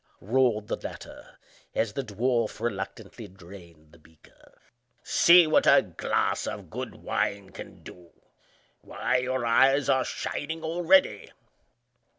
roared 0.19 0.67
the 0.67 0.77
latter, 0.77 1.37
as 1.75 1.93
the 1.93 2.01
dwarf 2.03 2.59
reluctantly 2.59 3.27
drained 3.27 3.91
the 3.91 3.99
beaker. 3.99 4.59
"See 5.03 5.45
what 5.45 5.67
a 5.67 5.83
glass 5.83 6.47
of 6.47 6.71
good 6.71 6.95
wine 6.95 7.51
can 7.51 7.83
do! 7.83 8.09
Why, 8.81 9.17
your 9.17 9.45
eyes 9.45 9.89
are 9.89 10.03
shining 10.03 10.63
already!" 10.63 11.31